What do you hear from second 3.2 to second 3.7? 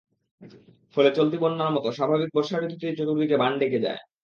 বান